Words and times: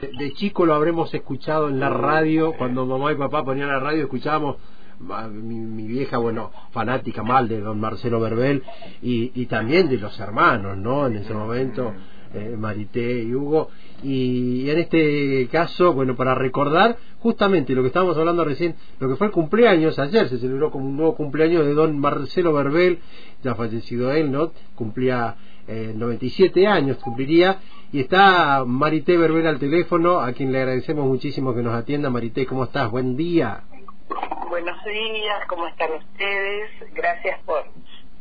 De 0.00 0.32
chico 0.32 0.64
lo 0.64 0.74
habremos 0.74 1.12
escuchado 1.12 1.68
en 1.68 1.78
la 1.78 1.90
radio, 1.90 2.54
cuando 2.56 2.86
mamá 2.86 3.12
y 3.12 3.16
papá 3.16 3.44
ponían 3.44 3.68
la 3.68 3.80
radio, 3.80 4.04
escuchábamos 4.04 4.56
mi, 5.30 5.86
vieja, 5.86 6.16
bueno, 6.16 6.50
fanática 6.70 7.22
mal 7.22 7.48
de 7.48 7.60
don 7.60 7.78
Marcelo 7.78 8.18
Verbel 8.18 8.62
y, 9.02 9.30
y 9.34 9.46
también 9.46 9.88
de 9.88 9.98
los 9.98 10.18
hermanos, 10.18 10.78
¿no? 10.78 11.06
En 11.06 11.16
ese 11.16 11.34
momento, 11.34 11.92
eh, 12.32 12.54
Marité 12.56 13.24
y 13.24 13.34
Hugo. 13.34 13.70
Y, 14.02 14.70
en 14.70 14.78
este 14.78 15.48
caso, 15.50 15.92
bueno, 15.92 16.16
para 16.16 16.34
recordar 16.34 16.96
justamente 17.18 17.74
lo 17.74 17.82
que 17.82 17.88
estábamos 17.88 18.16
hablando 18.16 18.44
recién, 18.44 18.76
lo 19.00 19.08
que 19.08 19.16
fue 19.16 19.26
el 19.26 19.32
cumpleaños, 19.32 19.98
ayer 19.98 20.28
se 20.28 20.38
celebró 20.38 20.70
como 20.70 20.86
un 20.86 20.96
nuevo 20.96 21.16
cumpleaños 21.16 21.66
de 21.66 21.74
don 21.74 21.98
Marcelo 21.98 22.52
Verbel, 22.52 23.00
ya 23.42 23.54
fallecido 23.54 24.12
él, 24.12 24.30
¿no? 24.30 24.52
Cumplía 24.74 25.36
eh, 25.72 25.92
97 25.94 26.66
años, 26.66 26.96
cumpliría 26.96 27.60
y 27.92 28.00
está 28.00 28.64
Marité 28.66 29.16
Verbel 29.16 29.46
al 29.46 29.60
teléfono, 29.60 30.18
a 30.18 30.32
quien 30.32 30.50
le 30.50 30.58
agradecemos 30.58 31.06
muchísimo 31.06 31.54
que 31.54 31.62
nos 31.62 31.74
atienda. 31.74 32.10
Marité, 32.10 32.44
¿cómo 32.44 32.64
estás? 32.64 32.90
Buen 32.90 33.16
día. 33.16 33.62
Buenos 34.48 34.84
días, 34.84 35.46
¿cómo 35.48 35.68
están 35.68 35.92
ustedes? 35.92 36.70
Gracias 36.92 37.38
por, 37.44 37.66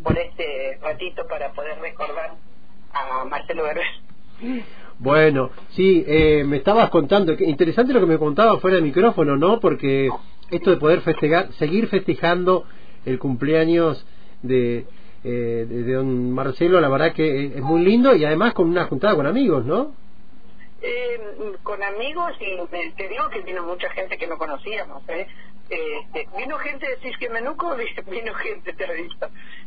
por 0.04 0.16
este 0.16 0.78
ratito 0.80 1.24
para 1.28 1.52
poder 1.54 1.80
recordar 1.80 2.36
a 2.94 3.26
Marcelo 3.26 3.64
Verbel. 3.64 4.64
Bueno, 5.00 5.50
sí, 5.72 6.06
eh, 6.08 6.44
me 6.46 6.58
estabas 6.58 6.92
contando, 6.92 7.34
interesante 7.34 7.94
lo 7.94 8.00
que 8.00 8.06
me 8.06 8.20
contabas 8.20 8.62
fuera 8.62 8.76
de 8.76 8.84
micrófono, 8.84 9.38
¿no? 9.38 9.60
Porque 9.60 10.10
esto 10.52 10.70
de 10.70 10.78
poder 10.78 11.02
festejar, 11.02 11.52
seguir 11.54 11.88
festejando 11.88 12.66
el 13.06 13.18
cumpleaños 13.18 14.06
de, 14.44 14.86
eh, 15.24 15.66
de, 15.68 15.94
don 15.94 16.32
Marcelo, 16.32 16.80
la 16.80 16.90
verdad 16.90 17.14
que 17.14 17.48
es 17.48 17.62
muy 17.62 17.84
lindo 17.84 18.16
y 18.16 18.26
además 18.26 18.54
con 18.54 18.70
una 18.70 18.86
juntada 18.86 19.16
con 19.16 19.28
amigos, 19.28 19.66
¿no? 19.66 19.94
Eh, 20.82 21.20
con 21.64 21.84
amigos 21.84 22.32
y 22.40 22.56
te 22.96 23.08
digo 23.10 23.28
que 23.30 23.42
vino 23.42 23.64
mucha 23.64 23.90
gente 23.90 24.18
que 24.18 24.28
no 24.28 24.38
conocíamos, 24.38 25.04
¿eh? 25.10 25.28
Este, 25.70 26.28
vino 26.36 26.58
gente 26.58 26.90
de 26.90 26.98
Cisquemenuco, 26.98 27.76
vino 28.08 28.34
gente, 28.34 28.74
te 28.74 28.86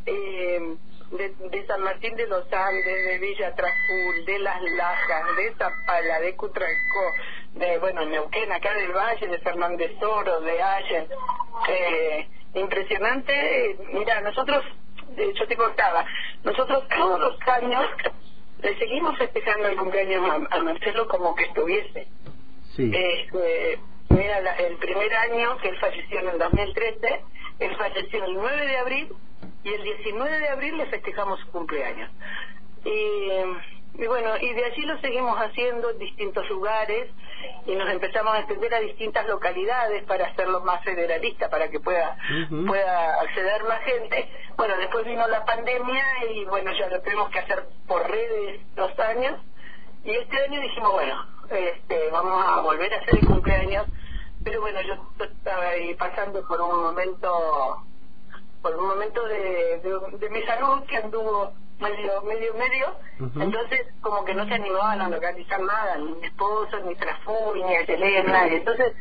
eh, 0.06 0.77
de, 1.12 1.34
de, 1.50 1.67
San 1.67 1.83
Martín 1.83 2.17
de 2.17 2.27
los 2.27 2.53
Andes, 2.53 2.84
de 2.84 3.19
Villa 3.19 3.55
Traful, 3.55 4.25
de 4.25 4.39
Las 4.41 4.62
Lajas, 4.62 5.36
de 5.36 5.55
Zapala, 5.55 6.20
de 6.20 6.34
Cutralcó, 6.34 7.12
de, 7.55 7.78
bueno, 7.78 8.05
Neuquén, 8.06 8.50
acá 8.50 8.75
del 8.75 8.92
Valle, 8.92 9.28
de 9.28 9.39
Fernández 9.39 9.92
Oro, 10.03 10.41
de 10.41 10.61
Allen. 10.61 11.06
Eh, 11.69 12.28
impresionante, 12.55 13.77
mira, 13.92 14.20
nosotros 14.23 14.64
yo 15.16 15.46
te 15.46 15.56
contaba, 15.56 16.05
nosotros 16.44 16.88
todos 16.88 17.20
los 17.20 17.48
años 17.48 17.84
le 18.62 18.78
seguimos 18.78 19.18
festejando 19.18 19.68
el 19.68 19.77
cumpleaños 19.77 20.46
a, 20.50 20.58
Marcelo 20.62 21.08
como 21.08 21.34
que 21.34 21.44
estuviese. 21.44 22.06
Sí. 22.77 22.91
Este, 22.94 23.80
mira, 24.08 24.38
el 24.38 24.77
primer 24.77 25.12
año 25.14 25.56
que 25.58 25.68
él 25.68 25.78
falleció 25.78 26.20
en 26.20 26.28
el 26.28 26.38
2013, 26.38 27.24
él 27.58 27.77
falleció 27.77 28.24
el 28.24 28.34
9 28.34 28.66
de 28.66 28.77
abril 28.78 29.12
y 29.64 29.68
el 29.72 29.83
19 29.83 30.38
de 30.38 30.48
abril 30.48 30.78
le 30.78 30.86
festejamos 30.86 31.40
su 31.40 31.48
cumpleaños. 31.48 32.10
Y 32.84 33.30
y 33.94 34.06
bueno, 34.06 34.30
y 34.40 34.52
de 34.55 34.64
allí 34.64 34.83
lo 34.83 34.98
seguimos 35.00 35.36
haciendo 35.38 35.90
en 35.90 35.98
distintos 35.98 36.48
lugares 36.48 37.10
y 37.67 37.75
nos 37.75 37.89
empezamos 37.89 38.35
a 38.35 38.41
extender 38.41 38.75
a 38.75 38.81
distintas 38.81 39.27
localidades 39.27 40.05
para 40.05 40.27
hacerlo 40.27 40.61
más 40.61 40.83
federalista, 40.85 41.48
para 41.48 41.69
que 41.71 41.81
pueda, 41.81 42.17
pueda 42.67 43.21
acceder 43.21 43.65
más 43.65 43.81
gente. 43.83 44.29
Bueno, 44.57 44.77
después 44.77 45.05
vino 45.05 45.27
la 45.29 45.45
pandemia 45.45 46.05
y 46.35 46.45
bueno, 46.47 46.73
ya 46.73 46.89
lo 46.89 47.01
tenemos 47.03 47.31
que 47.31 47.39
hacer 47.39 47.65
por 47.87 48.09
redes 48.11 48.61
dos 48.75 48.98
años. 48.98 49.41
Y 50.05 50.11
este 50.11 50.43
año 50.43 50.61
dijimos, 50.61 50.93
bueno, 50.93 51.27
este, 51.51 52.11
vamos 52.11 52.45
a 52.45 52.61
volver 52.61 52.93
a 52.93 52.97
hacer 52.98 53.15
el 53.20 53.27
cumpleaños. 53.27 53.87
Pero 54.45 54.61
bueno, 54.61 54.81
yo 54.83 54.95
estaba 55.25 55.69
ahí 55.69 55.95
pasando 55.95 56.47
por 56.48 56.61
un 56.61 56.83
momento, 56.83 57.85
por 58.61 58.77
un 58.77 58.89
momento 58.89 59.25
de, 59.29 59.79
de, 59.79 60.19
de 60.19 60.31
mi 60.31 60.42
salud 60.42 60.83
que 60.86 60.97
anduvo 60.97 61.52
medio, 61.83 62.23
medio, 62.23 62.55
medio. 62.55 62.87
Entonces, 63.43 63.87
como 64.01 64.25
que 64.25 64.35
no 64.35 64.47
se 64.47 64.55
animaban 64.55 65.01
a 65.01 65.09
organizar 65.09 65.61
nada, 65.61 65.97
ni 65.98 66.13
mi 66.13 66.27
esposo, 66.27 66.79
ni 66.81 66.95
Trafuri, 66.95 67.63
ni 67.65 67.77
Ayelén, 67.77 68.27
nadie. 68.27 68.57
Entonces, 68.57 68.95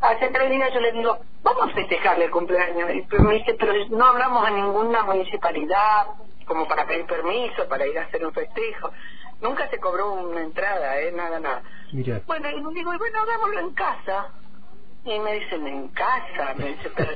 hace 0.00 0.28
tres 0.28 0.50
días 0.50 0.72
yo 0.74 0.80
le 0.80 0.92
digo, 0.92 1.18
vamos 1.42 1.70
a 1.70 1.74
festejarle 1.74 2.26
el 2.26 2.30
cumpleaños. 2.30 2.90
Y 2.90 3.22
me 3.22 3.34
dice, 3.34 3.54
pero 3.54 3.72
no 3.90 4.04
hablamos 4.06 4.46
a 4.46 4.50
ninguna 4.50 5.02
municipalidad 5.04 6.06
como 6.46 6.66
para 6.68 6.86
pedir 6.86 7.06
permiso, 7.06 7.68
para 7.68 7.86
ir 7.86 7.98
a 7.98 8.02
hacer 8.02 8.24
un 8.24 8.32
festejo. 8.32 8.90
Nunca 9.40 9.68
se 9.68 9.78
cobró 9.78 10.12
una 10.12 10.42
entrada, 10.42 10.98
¿eh? 11.00 11.12
Nada, 11.12 11.40
nada. 11.40 11.62
Bueno, 12.26 12.50
y 12.50 12.60
le 12.60 12.70
digo, 12.72 12.92
bueno, 12.96 13.20
hagámoslo 13.20 13.60
en 13.60 13.74
casa. 13.74 14.32
Y 15.04 15.18
me 15.20 15.34
dicen, 15.34 15.66
¿en 15.66 15.88
casa? 15.88 16.54
Me 16.56 16.68
dice, 16.68 16.90
pero 16.96 17.10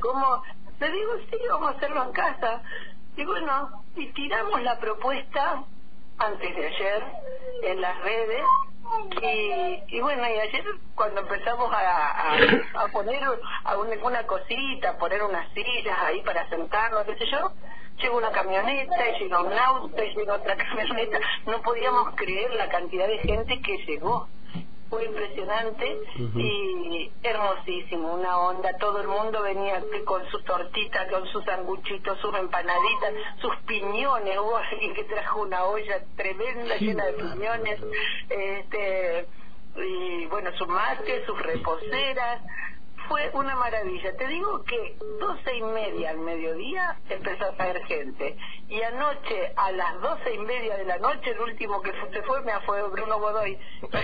¿cómo? 0.00 0.42
Le 0.78 0.90
digo, 0.90 1.12
sí, 1.30 1.38
vamos 1.48 1.72
a 1.72 1.76
hacerlo 1.76 2.02
en 2.04 2.12
casa. 2.12 2.62
Y 3.16 3.24
bueno, 3.24 3.84
y 3.94 4.06
tiramos 4.12 4.60
la 4.62 4.78
propuesta 4.78 5.64
antes 6.18 6.56
de 6.56 6.66
ayer 6.66 7.04
en 7.62 7.80
las 7.80 8.00
redes. 8.02 8.42
Y, 9.22 9.96
y 9.96 10.00
bueno, 10.00 10.22
y 10.28 10.40
ayer 10.40 10.64
cuando 10.94 11.20
empezamos 11.22 11.72
a, 11.72 12.34
a, 12.74 12.88
poner 12.92 13.22
alguna 13.64 14.26
cosita, 14.26 14.98
poner 14.98 15.22
unas 15.22 15.50
sillas 15.54 15.98
ahí 16.00 16.20
para 16.22 16.48
sentarnos, 16.50 17.04
qué 17.04 17.16
sé 17.16 17.26
yo, 17.26 17.52
llegó 17.98 18.18
una 18.18 18.30
camioneta, 18.30 19.08
y 19.08 19.18
llegó 19.20 19.42
un 19.42 19.52
auto, 19.52 19.96
llegó 19.96 20.34
otra 20.34 20.56
camioneta, 20.56 21.18
no 21.46 21.62
podíamos 21.62 22.14
creer 22.14 22.52
la 22.54 22.68
cantidad 22.68 23.08
de 23.08 23.18
gente 23.18 23.60
que 23.62 23.78
llegó 23.86 24.28
fue 24.94 25.04
impresionante 25.06 25.98
y 26.36 27.10
hermosísimo, 27.22 28.14
una 28.14 28.38
onda, 28.38 28.76
todo 28.78 29.00
el 29.00 29.08
mundo 29.08 29.42
venía 29.42 29.82
con 30.04 30.24
sus 30.30 30.44
tortitas, 30.44 31.10
con 31.10 31.26
sus 31.28 31.44
sanguchitos, 31.44 32.18
sus 32.20 32.34
empanaditas, 32.36 33.12
sus 33.40 33.56
piñones, 33.66 34.38
hubo 34.38 34.56
alguien 34.56 34.94
que 34.94 35.04
trajo 35.04 35.42
una 35.42 35.64
olla 35.64 36.00
tremenda 36.16 36.76
llena 36.76 37.06
de 37.06 37.12
piñones, 37.14 37.80
este 38.28 39.26
y 39.76 40.26
bueno, 40.26 40.52
sus 40.56 40.68
mates, 40.68 41.26
sus 41.26 41.36
reposeras, 41.42 42.40
fue 43.08 43.30
una 43.34 43.56
maravilla. 43.56 44.16
Te 44.16 44.26
digo 44.28 44.62
que 44.64 44.96
doce 45.20 45.56
y 45.56 45.62
media 45.62 46.10
al 46.10 46.18
mediodía 46.18 46.98
empezó 47.08 47.44
a 47.46 47.56
caer 47.56 47.82
gente. 47.86 48.36
Y 48.68 48.80
anoche, 48.82 49.52
a 49.56 49.72
las 49.72 50.00
doce 50.00 50.34
y 50.34 50.38
media 50.38 50.76
de 50.76 50.84
la 50.84 50.98
noche, 50.98 51.30
el 51.30 51.40
último 51.40 51.80
que 51.82 51.92
se 52.12 52.22
fue 52.22 52.42
me 52.42 52.52
fue 52.66 52.82
Bruno 52.90 53.18
Godoy. 53.20 53.58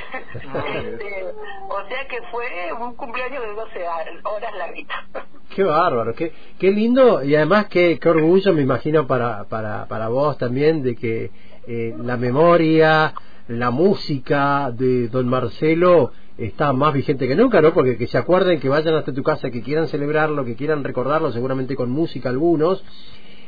Este, 0.71 1.25
o 1.69 1.89
sea 1.89 2.07
que 2.09 2.23
fue 2.31 2.73
un 2.73 2.95
cumpleaños 2.95 3.43
de 3.43 3.55
12 3.55 3.89
horas 4.25 4.55
larguita. 4.57 5.07
Qué 5.55 5.65
bárbaro, 5.65 6.15
qué, 6.15 6.33
qué 6.61 6.71
lindo 6.71 7.25
y 7.25 7.35
además 7.35 7.67
qué, 7.67 7.99
qué 7.99 8.09
orgullo 8.09 8.53
me 8.53 8.63
imagino 8.63 9.09
para, 9.09 9.45
para, 9.45 9.87
para 9.87 10.07
vos 10.09 10.39
también 10.39 10.83
de 10.85 10.95
que 10.95 11.31
eh, 11.67 11.95
la 11.99 12.17
memoria, 12.17 13.13
la 13.49 13.71
música 13.71 14.71
de 14.71 15.09
don 15.09 15.29
Marcelo 15.29 16.13
está 16.41 16.73
más 16.73 16.95
vigente 16.95 17.29
que 17.29 17.37
nunca, 17.37 17.61
¿no? 17.61 17.75
Porque 17.75 17.99
que 17.99 18.07
se 18.07 18.17
acuerden, 18.17 18.61
que 18.61 18.69
vayan 18.69 18.95
hasta 18.95 19.13
tu 19.13 19.23
casa, 19.23 19.51
que 19.51 19.63
quieran 19.63 19.89
celebrarlo, 19.89 20.45
que 20.45 20.57
quieran 20.57 20.83
recordarlo, 20.83 21.31
seguramente 21.33 21.77
con 21.77 21.91
música 21.91 22.31
algunos, 22.31 22.83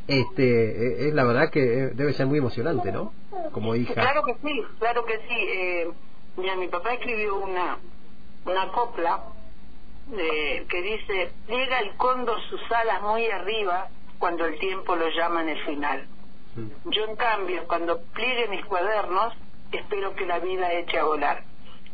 este, 0.06 1.04
e, 1.04 1.08
es 1.08 1.14
la 1.14 1.24
verdad 1.24 1.50
que 1.50 1.60
eh, 1.60 1.90
debe 1.94 2.12
ser 2.12 2.26
muy 2.26 2.38
emocionante, 2.38 2.92
¿no? 2.92 3.12
Como 3.52 3.74
hija. 3.74 3.94
Claro 3.94 4.22
que 4.24 4.34
sí, 4.42 4.62
claro 4.78 5.04
que 5.06 5.16
sí. 5.26 5.34
Eh, 5.38 5.90
mira, 6.36 6.56
mi 6.56 6.68
papá 6.68 6.92
escribió 6.92 7.36
una, 7.36 7.78
una 8.44 8.68
copla 8.72 9.24
eh, 10.12 10.66
que 10.68 10.82
dice, 10.82 11.32
llega 11.48 11.80
el 11.80 11.96
cóndor 11.96 12.38
sus 12.50 12.60
alas 12.72 13.02
muy 13.02 13.26
arriba 13.26 13.88
cuando 14.18 14.44
el 14.44 14.58
tiempo 14.58 14.96
lo 14.96 15.08
llama 15.08 15.42
en 15.42 15.48
el 15.48 15.64
final. 15.64 16.06
Mm. 16.56 16.90
Yo, 16.90 17.04
en 17.06 17.16
cambio, 17.16 17.64
cuando 17.66 18.02
pliegue 18.12 18.48
mis 18.48 18.64
cuadernos, 18.66 19.32
espero 19.70 20.14
que 20.14 20.26
la 20.26 20.40
vida 20.40 20.72
eche 20.74 20.98
a 20.98 21.04
volar 21.04 21.51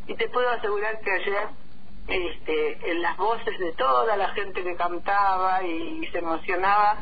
y 0.09 0.15
te 0.15 0.27
puedo 0.29 0.49
asegurar 0.49 0.99
que 1.01 1.11
ayer 1.11 1.47
este, 2.07 2.91
en 2.91 3.01
las 3.01 3.15
voces 3.15 3.59
de 3.59 3.71
toda 3.73 4.17
la 4.17 4.29
gente 4.29 4.63
que 4.63 4.75
cantaba 4.75 5.63
y 5.63 6.05
se 6.11 6.17
emocionaba 6.17 6.97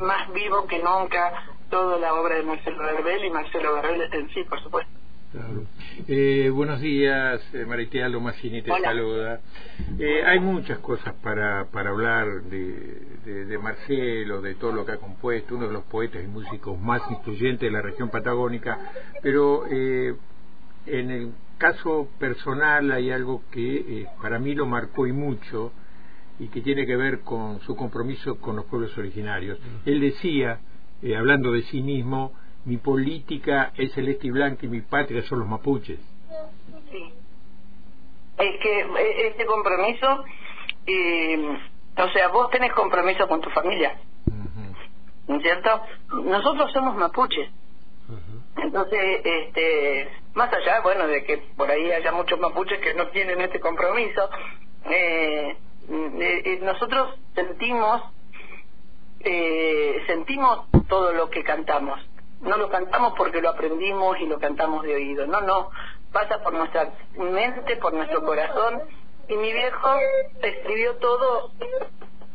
más 0.00 0.32
vivo 0.32 0.66
que 0.66 0.82
nunca 0.82 1.32
toda 1.70 1.98
la 1.98 2.14
obra 2.14 2.36
de 2.36 2.42
Marcelo 2.42 2.78
Verbel 2.78 3.24
y 3.24 3.30
Marcelo 3.30 3.74
Verbel 3.74 4.12
en 4.12 4.28
sí, 4.30 4.42
por 4.44 4.60
supuesto. 4.60 4.92
Eh, 6.08 6.50
buenos 6.52 6.80
días, 6.80 7.40
eh, 7.52 7.64
Maritea 7.66 8.08
Lomasini 8.08 8.62
te 8.62 8.70
saluda. 8.80 9.40
Eh, 9.98 10.24
hay 10.24 10.40
muchas 10.40 10.78
cosas 10.78 11.14
para, 11.22 11.66
para 11.66 11.90
hablar 11.90 12.42
de, 12.44 13.44
de, 13.44 13.58
Marcelo, 13.58 14.40
de 14.40 14.54
todo 14.54 14.72
lo 14.72 14.86
que 14.86 14.92
ha 14.92 14.96
compuesto, 14.96 15.54
uno 15.54 15.66
de 15.68 15.74
los 15.74 15.84
poetas 15.84 16.24
y 16.24 16.26
músicos 16.26 16.80
más 16.80 17.02
influyentes 17.10 17.60
de 17.60 17.70
la 17.70 17.82
región 17.82 18.08
patagónica, 18.08 18.78
pero 19.22 19.66
eh, 19.70 20.14
en 20.90 21.10
el 21.10 21.32
caso 21.58 22.08
personal 22.18 22.90
hay 22.92 23.10
algo 23.10 23.42
que 23.50 23.76
eh, 23.76 24.06
para 24.22 24.38
mí 24.38 24.54
lo 24.54 24.66
marcó 24.66 25.06
y 25.06 25.12
mucho 25.12 25.72
y 26.38 26.48
que 26.48 26.60
tiene 26.60 26.86
que 26.86 26.96
ver 26.96 27.20
con 27.20 27.60
su 27.60 27.74
compromiso 27.74 28.40
con 28.40 28.56
los 28.56 28.64
pueblos 28.66 28.96
originarios. 28.96 29.58
Él 29.84 30.00
decía, 30.00 30.60
eh, 31.02 31.16
hablando 31.16 31.52
de 31.52 31.62
sí 31.62 31.82
mismo, 31.82 32.32
mi 32.64 32.76
política 32.76 33.72
es 33.76 33.92
celeste 33.92 34.28
y 34.28 34.30
blanca 34.30 34.66
y 34.66 34.68
mi 34.68 34.82
patria 34.82 35.22
son 35.22 35.40
los 35.40 35.48
mapuches. 35.48 35.98
Sí, 36.92 37.12
es 38.38 38.60
que 38.60 38.80
eh, 38.80 39.28
este 39.28 39.46
compromiso, 39.46 40.24
eh, 40.86 41.58
o 41.96 42.08
sea, 42.10 42.28
vos 42.28 42.50
tenés 42.50 42.72
compromiso 42.72 43.26
con 43.26 43.40
tu 43.40 43.50
familia, 43.50 43.96
¿no 45.26 45.36
es 45.36 45.42
cierto? 45.42 45.82
Nosotros 46.24 46.72
somos 46.72 46.96
mapuches. 46.96 47.50
Entonces, 48.56 49.20
este, 49.24 50.08
más 50.34 50.52
allá, 50.52 50.80
bueno, 50.80 51.06
de 51.06 51.24
que 51.24 51.38
por 51.56 51.70
ahí 51.70 51.90
haya 51.90 52.12
muchos 52.12 52.38
mapuches 52.38 52.78
que 52.80 52.94
no 52.94 53.08
tienen 53.08 53.40
este 53.40 53.60
compromiso, 53.60 54.30
eh, 54.90 55.56
eh 55.90 56.58
nosotros 56.62 57.18
sentimos 57.34 58.02
eh, 59.20 60.04
sentimos 60.06 60.66
todo 60.88 61.12
lo 61.12 61.30
que 61.30 61.42
cantamos. 61.42 62.00
No 62.40 62.56
lo 62.56 62.70
cantamos 62.70 63.14
porque 63.16 63.42
lo 63.42 63.50
aprendimos 63.50 64.18
y 64.20 64.26
lo 64.26 64.38
cantamos 64.38 64.84
de 64.84 64.94
oído. 64.94 65.26
No, 65.26 65.40
no. 65.40 65.70
Pasa 66.12 66.42
por 66.42 66.54
nuestra 66.54 66.92
mente, 67.16 67.76
por 67.76 67.92
nuestro 67.92 68.22
corazón. 68.22 68.82
Y 69.28 69.36
mi 69.36 69.52
viejo 69.52 69.88
escribió 70.40 70.96
todo, 70.96 71.50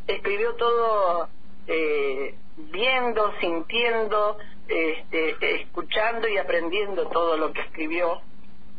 escribió 0.07 0.56
todo 0.56 1.30
eh, 1.68 2.36
viendo, 2.57 3.34
sintiendo, 3.40 4.38
este, 4.68 5.62
escuchando 5.62 6.27
y 6.27 6.38
aprendiendo 6.38 7.07
todo 7.10 7.38
lo 7.38 7.51
que 7.54 7.62
escribió. 7.62 8.21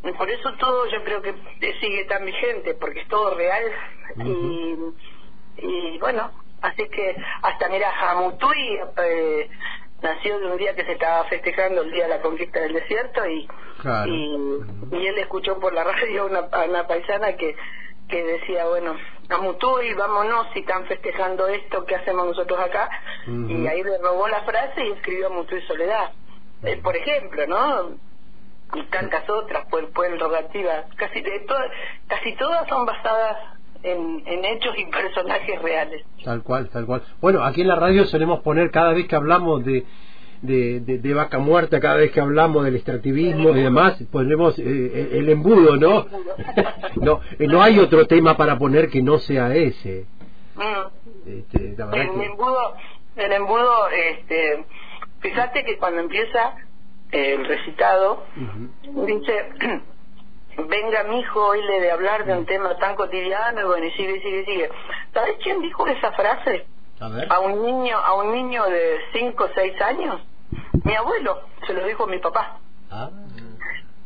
Y 0.03 0.11
por 0.11 0.29
eso 0.29 0.53
todo 0.59 0.87
yo 0.89 1.03
creo 1.03 1.21
que 1.21 1.33
sigue 1.81 2.05
tan 2.05 2.25
vigente, 2.25 2.75
porque 2.75 3.01
es 3.01 3.07
todo 3.07 3.35
real. 3.35 3.63
y, 4.17 4.77
y 5.57 5.97
bueno, 5.99 6.31
Así 6.65 6.87
que 6.89 7.15
hasta, 7.43 7.69
mira, 7.69 7.91
Hamutui 7.91 8.79
eh, 9.03 9.49
nació 10.01 10.39
de 10.39 10.47
un 10.47 10.57
día 10.57 10.75
que 10.75 10.83
se 10.83 10.93
estaba 10.93 11.23
festejando 11.25 11.83
el 11.83 11.91
día 11.91 12.03
de 12.03 12.09
la 12.09 12.21
conquista 12.21 12.59
del 12.59 12.73
desierto 12.73 13.23
y, 13.27 13.47
y, 14.07 15.07
él 15.07 15.17
escuchó 15.19 15.59
por 15.59 15.73
la 15.73 15.83
radio 15.83 16.25
una, 16.25 16.39
a 16.39 16.63
una 16.63 16.87
paisana 16.87 17.33
que, 17.33 17.55
que 18.07 18.23
decía, 18.23 18.65
bueno, 18.67 18.95
Hamutui, 19.29 19.93
vámonos, 19.93 20.47
si 20.53 20.59
están 20.59 20.85
festejando 20.85 21.47
esto, 21.47 21.85
¿qué 21.85 21.95
hacemos 21.95 22.27
nosotros 22.27 22.59
acá? 22.59 22.89
Y 23.27 23.67
ahí 23.67 23.83
le 23.83 23.97
robó 23.97 24.27
la 24.27 24.41
frase 24.43 24.85
y 24.85 24.91
escribió 24.91 25.27
Hamutui 25.27 25.61
Soledad. 25.63 26.11
Eh, 26.63 26.79
por 26.81 26.95
ejemplo, 26.95 27.45
¿no? 27.47 27.97
y 28.73 28.83
tantas 28.85 29.29
otras, 29.29 29.65
pues, 29.69 29.85
pueden 29.93 30.19
rogativas, 30.19 30.85
casi 30.95 31.21
de 31.21 31.39
todas, 31.41 31.71
casi 32.07 32.35
todas 32.35 32.67
son 32.67 32.85
basadas 32.85 33.37
en, 33.83 34.45
hechos 34.45 34.73
y 34.77 34.85
personajes 34.85 35.61
reales. 35.61 36.03
Tal 36.23 36.41
cual, 36.43 36.69
tal 36.69 36.85
cual. 36.85 37.03
Bueno, 37.21 37.43
aquí 37.43 37.61
en 37.61 37.67
la 37.67 37.75
radio 37.75 38.05
solemos 38.05 38.41
poner 38.41 38.71
cada 38.71 38.93
vez 38.93 39.07
que 39.07 39.15
hablamos 39.15 39.63
de, 39.63 39.85
de, 40.41 41.13
vaca 41.13 41.39
muerta, 41.39 41.79
cada 41.79 41.97
vez 41.97 42.11
que 42.11 42.21
hablamos 42.21 42.63
del 42.63 42.75
extractivismo 42.75 43.49
y 43.51 43.61
demás, 43.61 43.97
ponemos 44.11 44.57
eh, 44.59 45.09
el 45.13 45.29
embudo, 45.29 45.77
¿no? 45.77 46.05
no, 46.95 47.21
eh, 47.39 47.47
no 47.47 47.61
hay 47.61 47.79
otro 47.79 48.07
tema 48.07 48.37
para 48.37 48.57
poner 48.57 48.89
que 48.89 49.01
no 49.01 49.19
sea 49.19 49.53
ese. 49.55 50.05
Mm. 50.55 51.29
Este, 51.29 51.75
el 51.75 52.21
embudo, 52.21 52.75
el 53.15 53.31
embudo, 53.31 53.87
este, 53.89 54.65
fíjate 55.19 55.63
que 55.63 55.77
cuando 55.77 56.01
empieza 56.01 56.55
el 57.11 57.45
recitado, 57.45 58.23
dice 59.05 59.49
venga 60.67 61.03
mi 61.03 61.19
hijo 61.19 61.47
hoy 61.47 61.61
le 61.61 61.81
de 61.81 61.91
hablar 61.91 62.25
de 62.25 62.33
un 62.33 62.43
mm. 62.43 62.45
tema 62.45 62.77
tan 62.77 62.95
cotidiano 62.95 63.61
y 63.61 63.63
bueno 63.65 63.85
y 63.85 63.91
sigue 63.91 64.21
sigue 64.21 64.45
sigue 64.45 64.69
sabes 65.13 65.35
quién 65.43 65.61
dijo 65.61 65.85
esa 65.87 66.11
frase 66.13 66.65
a, 66.99 67.39
un 67.39 67.61
niño 67.61 67.97
a 67.97 68.13
un 68.15 68.31
niño 68.31 68.65
de 68.65 68.99
cinco 69.13 69.45
o 69.45 69.49
seis 69.53 69.79
años. 69.81 70.21
Mi 70.83 70.95
abuelo 70.95 71.41
se 71.65 71.73
lo 71.73 71.85
dijo 71.85 72.07
mi 72.07 72.19
papá. 72.19 72.59
Ah. 72.91 73.09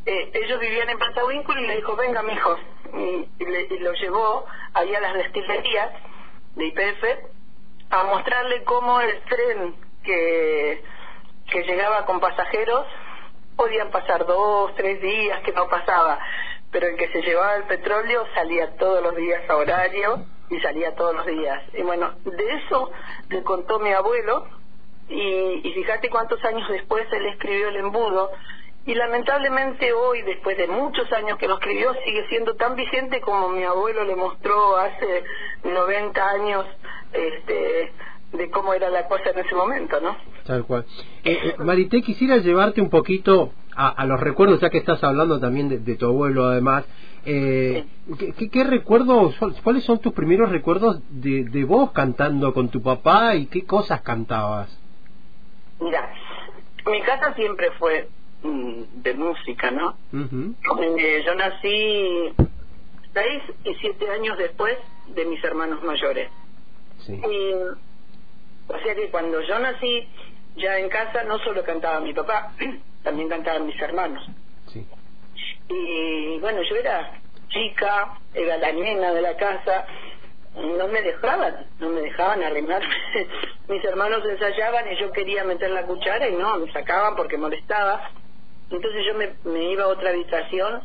eh, 0.06 0.30
ellos 0.34 0.58
vivían 0.58 0.88
en 0.88 0.98
Vínculo 1.28 1.60
y 1.60 1.66
le 1.66 1.76
dijo 1.76 1.94
venga 1.94 2.22
mi 2.22 2.32
hijo 2.32 2.56
y, 2.94 3.28
y, 3.38 3.78
lo 3.78 3.92
llevó 3.92 4.46
ahí 4.74 4.94
a 4.94 5.00
las 5.00 5.14
destilerías 5.14 5.90
de 6.56 6.66
IPF 6.66 7.04
a 7.90 8.04
mostrarle 8.04 8.64
cómo 8.64 9.00
el 9.00 9.20
tren 9.24 9.76
que 10.02 10.82
que 11.50 11.62
llegaba 11.64 12.06
con 12.06 12.20
pasajeros 12.20 12.86
podían 13.56 13.90
pasar 13.90 14.24
dos, 14.24 14.74
tres 14.76 15.00
días 15.02 15.40
que 15.42 15.52
no 15.52 15.68
pasaba, 15.68 16.18
pero 16.70 16.86
el 16.86 16.96
que 16.96 17.08
se 17.12 17.22
llevaba 17.22 17.56
el 17.56 17.64
petróleo 17.64 18.26
salía 18.34 18.76
todos 18.76 19.02
los 19.02 19.14
días 19.16 19.42
a 19.50 19.56
horario 19.56 20.24
y 20.50 20.58
salía 20.60 20.94
todos 20.94 21.14
los 21.14 21.26
días. 21.26 21.62
Y 21.74 21.82
bueno, 21.82 22.12
de 22.24 22.54
eso 22.54 22.90
le 23.28 23.42
contó 23.42 23.78
mi 23.78 23.92
abuelo 23.92 24.46
y, 25.08 25.68
y 25.68 25.72
fíjate 25.74 26.10
cuántos 26.10 26.44
años 26.44 26.68
después 26.68 27.06
él 27.12 27.26
escribió 27.26 27.68
el 27.68 27.76
embudo 27.76 28.30
y 28.86 28.94
lamentablemente 28.94 29.92
hoy, 29.92 30.22
después 30.22 30.56
de 30.56 30.66
muchos 30.66 31.12
años 31.12 31.38
que 31.38 31.46
lo 31.46 31.54
escribió, 31.54 31.92
sigue 32.04 32.26
siendo 32.28 32.54
tan 32.54 32.76
vigente 32.76 33.20
como 33.20 33.50
mi 33.50 33.62
abuelo 33.62 34.04
le 34.04 34.16
mostró 34.16 34.76
hace 34.76 35.22
90 35.64 36.30
años 36.30 36.64
este, 37.12 37.92
de 38.32 38.50
cómo 38.50 38.72
era 38.72 38.88
la 38.88 39.06
cosa 39.06 39.30
en 39.30 39.38
ese 39.40 39.54
momento, 39.54 40.00
¿no? 40.00 40.16
Tal 40.46 40.64
cual. 40.64 40.86
Eh, 41.24 41.38
eh, 41.44 41.54
Marité, 41.58 42.00
quisiera 42.00 42.38
llevarte 42.38 42.80
un 42.80 42.88
poquito 42.88 43.52
a, 43.88 44.04
los 44.06 44.20
recuerdos, 44.20 44.60
ya 44.60 44.70
que 44.70 44.78
estás 44.78 45.02
hablando 45.02 45.40
también 45.40 45.84
de, 45.84 45.96
tu 45.96 46.06
abuelo, 46.06 46.46
además. 46.46 46.84
Eh, 47.24 47.84
¿qué, 48.50 48.64
recuerdos, 48.64 49.34
cuáles 49.62 49.84
son 49.84 49.98
tus 49.98 50.12
primeros 50.12 50.50
recuerdos 50.50 51.00
de, 51.10 51.44
de 51.44 51.64
vos 51.64 51.92
cantando 51.92 52.52
con 52.54 52.70
tu 52.70 52.82
papá 52.82 53.34
y 53.34 53.46
qué 53.46 53.64
cosas 53.64 54.00
cantabas? 54.02 54.68
Mira, 55.80 56.12
mi 56.86 57.00
casa 57.02 57.34
siempre 57.34 57.70
fue 57.78 58.08
mm, 58.42 59.02
de 59.02 59.14
música, 59.14 59.70
¿no? 59.70 59.96
Eh, 60.12 61.22
yo 61.24 61.34
nací 61.34 62.32
seis 63.12 63.42
y 63.64 63.74
siete 63.80 64.10
años 64.10 64.38
después 64.38 64.76
de 65.14 65.24
mis 65.24 65.42
hermanos 65.44 65.82
mayores. 65.82 66.30
Sí. 67.00 67.14
Y 67.14 67.52
o 68.72 68.78
sea 68.78 68.94
que 68.94 69.10
cuando 69.10 69.40
yo 69.40 69.58
nací, 69.58 70.08
ya 70.56 70.78
en 70.78 70.88
casa 70.88 71.24
no 71.24 71.38
solo 71.38 71.64
cantaba 71.64 72.00
mi 72.00 72.14
papá, 72.14 72.52
también 73.02 73.28
cantaban 73.28 73.66
mis 73.66 73.80
hermanos. 73.80 74.26
Sí. 74.68 74.86
Y 75.68 76.38
bueno, 76.40 76.62
yo 76.62 76.76
era 76.76 77.20
chica, 77.48 78.18
era 78.34 78.58
la 78.58 78.72
nena 78.72 79.12
de 79.12 79.22
la 79.22 79.36
casa, 79.36 79.86
no 80.54 80.88
me 80.88 81.02
dejaban, 81.02 81.66
no 81.78 81.90
me 81.90 82.00
dejaban 82.00 82.42
arrimarme. 82.42 82.88
mis 83.68 83.84
hermanos 83.84 84.22
ensayaban 84.28 84.92
y 84.92 85.00
yo 85.00 85.12
quería 85.12 85.44
meter 85.44 85.70
la 85.70 85.84
cuchara 85.84 86.28
y 86.28 86.32
no, 86.32 86.58
me 86.58 86.72
sacaban 86.72 87.16
porque 87.16 87.36
molestaba. 87.36 88.10
Entonces 88.70 89.04
yo 89.06 89.14
me, 89.14 89.32
me 89.44 89.72
iba 89.72 89.84
a 89.84 89.88
otra 89.88 90.10
habitación 90.10 90.82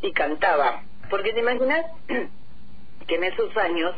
y 0.00 0.12
cantaba. 0.12 0.82
Porque 1.08 1.32
te 1.32 1.40
imaginas 1.40 1.86
que 3.06 3.14
en 3.14 3.24
esos 3.24 3.56
años 3.56 3.94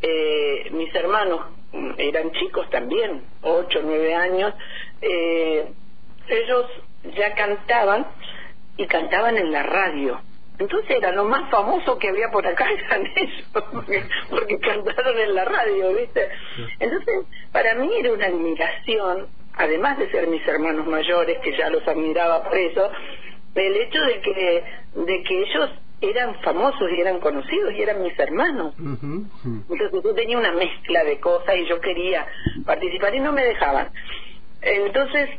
eh, 0.00 0.68
mis 0.72 0.94
hermanos 0.94 1.40
eran 1.96 2.32
chicos 2.32 2.68
también, 2.70 3.24
ocho, 3.42 3.80
nueve 3.82 4.14
años, 4.14 4.52
eh, 5.00 5.72
ellos 6.28 6.66
ya 7.16 7.34
cantaban 7.34 8.06
y 8.76 8.86
cantaban 8.86 9.36
en 9.36 9.52
la 9.52 9.62
radio. 9.62 10.20
Entonces 10.58 10.90
era 10.90 11.10
lo 11.12 11.24
más 11.24 11.50
famoso 11.50 11.98
que 11.98 12.08
había 12.08 12.30
por 12.30 12.46
acá 12.46 12.66
eran 12.70 13.06
ellos, 13.16 13.46
porque, 14.30 14.58
cantaron 14.60 15.18
en 15.18 15.34
la 15.34 15.44
radio, 15.44 15.94
¿viste? 15.94 16.28
Entonces, 16.78 17.26
para 17.50 17.74
mí 17.74 17.90
era 17.98 18.12
una 18.12 18.26
admiración, 18.26 19.26
además 19.54 19.98
de 19.98 20.10
ser 20.10 20.28
mis 20.28 20.46
hermanos 20.46 20.86
mayores, 20.86 21.38
que 21.40 21.56
ya 21.56 21.68
los 21.70 21.86
admiraba 21.88 22.44
por 22.44 22.56
eso, 22.56 22.90
el 23.54 23.76
hecho 23.76 24.00
de 24.02 24.20
que, 24.20 24.64
de 24.94 25.22
que 25.24 25.42
ellos 25.42 25.70
eran 26.00 26.40
famosos 26.40 26.90
y 26.96 27.00
eran 27.00 27.20
conocidos 27.20 27.72
y 27.74 27.82
eran 27.82 28.02
mis 28.02 28.18
hermanos. 28.18 28.74
Entonces 28.78 30.02
yo 30.04 30.14
tenía 30.14 30.38
una 30.38 30.52
mezcla 30.52 31.04
de 31.04 31.20
cosas 31.20 31.56
y 31.56 31.66
yo 31.66 31.80
quería 31.80 32.26
participar 32.66 33.14
y 33.14 33.20
no 33.20 33.32
me 33.32 33.44
dejaban. 33.44 33.90
Entonces, 34.60 35.30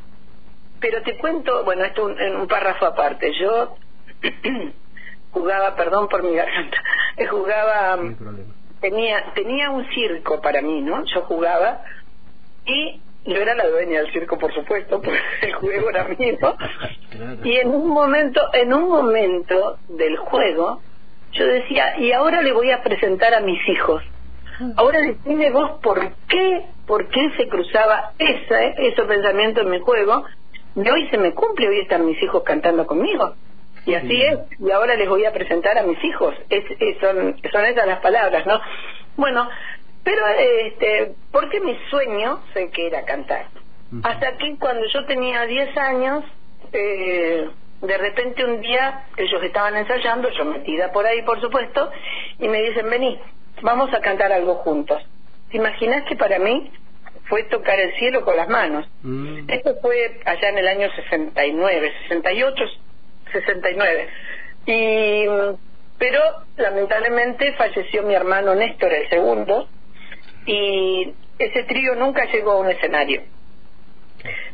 pero 0.83 1.01
te 1.01 1.17
cuento, 1.17 1.63
bueno, 1.63 1.85
esto 1.85 2.09
en 2.09 2.35
un 2.35 2.45
párrafo 2.45 2.85
aparte. 2.85 3.31
Yo 3.39 3.77
jugaba, 5.31 5.77
perdón 5.77 6.09
por 6.09 6.23
mi 6.23 6.35
garganta, 6.35 6.77
jugaba, 7.31 7.97
tenía, 8.81 9.31
tenía 9.33 9.69
un 9.69 9.87
circo 9.91 10.41
para 10.41 10.61
mí, 10.61 10.81
¿no? 10.81 11.05
Yo 11.05 11.21
jugaba 11.21 11.83
y 12.65 12.99
yo 13.23 13.37
era 13.37 13.55
la 13.55 13.69
dueña 13.69 14.01
del 14.01 14.11
circo, 14.11 14.37
por 14.37 14.53
supuesto, 14.53 15.01
porque 15.01 15.21
el 15.43 15.53
juego 15.53 15.89
era 15.89 16.03
mío. 16.03 16.37
Y 17.43 17.57
en 17.57 17.69
un 17.69 17.89
momento, 17.89 18.41
en 18.53 18.73
un 18.73 18.89
momento 18.89 19.77
del 19.87 20.17
juego, 20.17 20.81
yo 21.31 21.45
decía, 21.45 21.97
y 21.97 22.11
ahora 22.11 22.41
le 22.41 22.51
voy 22.51 22.71
a 22.71 22.81
presentar 22.83 23.33
a 23.35 23.39
mis 23.39 23.69
hijos. 23.69 24.03
Ahora 24.75 24.99
decime 24.99 25.49
vos 25.51 25.79
por 25.81 25.99
qué, 26.27 26.65
por 26.85 27.07
qué 27.09 27.31
se 27.37 27.47
cruzaba 27.47 28.11
ese, 28.17 28.73
ese 28.77 29.03
pensamiento 29.03 29.61
en 29.61 29.69
mi 29.69 29.79
juego, 29.79 30.25
y 30.75 30.89
hoy 30.89 31.07
se 31.09 31.17
me 31.17 31.33
cumple, 31.33 31.69
hoy 31.69 31.79
están 31.79 32.05
mis 32.05 32.21
hijos 32.21 32.43
cantando 32.43 32.85
conmigo. 32.87 33.35
Y 33.85 33.95
así 33.95 34.21
es, 34.21 34.39
y 34.59 34.71
ahora 34.71 34.95
les 34.95 35.09
voy 35.09 35.25
a 35.25 35.33
presentar 35.33 35.77
a 35.77 35.83
mis 35.83 36.01
hijos. 36.03 36.33
Es, 36.49 36.63
son, 37.01 37.35
son 37.51 37.65
esas 37.65 37.85
las 37.85 37.99
palabras, 37.99 38.45
¿no? 38.45 38.59
Bueno, 39.17 39.49
pero, 40.03 40.25
este, 40.27 41.13
porque 41.31 41.59
mi 41.59 41.77
sueño 41.89 42.41
sé 42.53 42.69
que 42.69 42.87
era 42.87 43.03
cantar. 43.03 43.47
Hasta 44.03 44.37
que 44.37 44.57
cuando 44.57 44.87
yo 44.87 45.05
tenía 45.05 45.45
10 45.45 45.77
años, 45.77 46.23
eh, 46.71 47.47
de 47.81 47.97
repente 47.97 48.43
un 48.43 48.61
día 48.61 49.05
ellos 49.17 49.43
estaban 49.43 49.75
ensayando, 49.75 50.29
yo 50.31 50.45
metida 50.45 50.91
por 50.91 51.05
ahí 51.05 51.21
por 51.21 51.39
supuesto, 51.41 51.91
y 52.39 52.47
me 52.47 52.61
dicen, 52.63 52.89
vení, 52.89 53.19
vamos 53.61 53.93
a 53.93 53.99
cantar 53.99 54.31
algo 54.31 54.55
juntos. 54.55 55.03
¿Te 55.51 55.57
imaginas 55.57 56.03
que 56.05 56.15
para 56.15 56.39
mí 56.39 56.71
fue 57.33 57.45
tocar 57.45 57.79
el 57.79 57.95
cielo 57.95 58.23
con 58.23 58.37
las 58.37 58.47
manos? 58.47 58.87
Mm. 59.01 59.49
Esto 59.49 59.75
fue 59.81 60.21
allá 60.23 60.49
en 60.49 60.57
el 60.59 60.67
año 60.67 60.87
69, 60.95 61.91
68, 62.07 62.63
69. 63.31 64.07
Y, 64.67 65.25
pero 65.97 66.19
lamentablemente 66.57 67.53
falleció 67.53 68.03
mi 68.03 68.13
hermano 68.13 68.53
Néstor, 68.53 68.93
el 68.93 69.09
segundo, 69.09 69.67
y 70.45 71.11
ese 71.39 71.63
trío 71.63 71.95
nunca 71.95 72.25
llegó 72.31 72.51
a 72.51 72.59
un 72.59 72.69
escenario. 72.69 73.23